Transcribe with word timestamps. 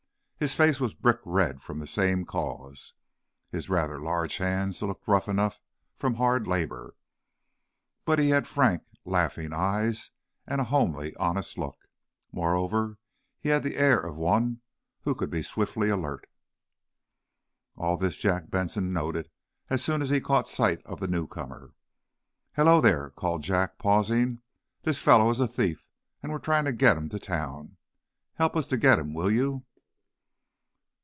His 0.43 0.55
face 0.55 0.79
was 0.79 0.95
brick 0.95 1.19
red 1.23 1.61
from 1.61 1.77
the 1.77 1.85
same 1.85 2.25
cause. 2.25 2.93
His 3.51 3.69
rather 3.69 4.01
large 4.01 4.37
hands 4.37 4.81
looked 4.81 5.07
rough 5.07 5.27
enough 5.29 5.61
from 5.95 6.15
hard 6.15 6.47
labor. 6.47 6.95
But 8.05 8.17
he 8.17 8.29
had 8.31 8.47
frank, 8.47 8.81
laughing 9.05 9.53
eyes 9.53 10.09
and 10.47 10.59
a 10.59 10.63
homely, 10.63 11.15
honest 11.17 11.59
look. 11.59 11.87
Moreover, 12.31 12.97
he 13.39 13.49
had 13.49 13.61
the 13.61 13.77
air 13.77 13.99
of 13.99 14.15
one 14.15 14.61
who 15.03 15.13
could 15.13 15.29
be 15.29 15.43
swiftly 15.43 15.89
alert. 15.89 16.27
All 17.75 17.95
this 17.95 18.17
Jack 18.17 18.49
Benson 18.49 18.91
noted 18.91 19.29
as 19.69 19.83
soon 19.83 20.01
as 20.01 20.09
he 20.09 20.19
caught 20.19 20.47
sight 20.47 20.81
of 20.87 20.99
the 20.99 21.07
newcomer. 21.07 21.75
"Hullo, 22.55 22.81
there!" 22.81 23.11
called 23.11 23.43
Jack, 23.43 23.77
pausing. 23.77 24.41
"This 24.81 25.03
fellow 25.03 25.29
is 25.29 25.39
a 25.39 25.47
thief, 25.47 25.85
and 26.23 26.31
we're 26.31 26.39
trying 26.39 26.65
to 26.65 26.73
get 26.73 26.97
him 26.97 27.09
to 27.09 27.19
town. 27.19 27.77
Help 28.33 28.55
us 28.55 28.65
to 28.69 28.77
get 28.77 28.97
him, 28.97 29.13
will 29.13 29.29
you?" 29.29 29.65